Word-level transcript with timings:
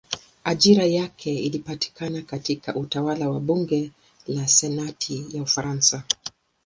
Ajira 0.43 0.85
yake 0.85 1.33
ilipatikana 1.35 2.21
katika 2.21 2.75
utawala 2.75 3.29
wa 3.29 3.39
bunge 3.39 3.91
la 4.27 4.47
senati 4.47 5.25
ya 5.33 5.43
Ufaransa. 5.43 6.03